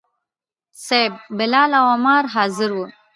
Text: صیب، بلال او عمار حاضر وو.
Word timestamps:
صیب، 0.85 1.13
بلال 1.37 1.71
او 1.79 1.85
عمار 1.93 2.23
حاضر 2.33 2.69
وو. 2.75 2.85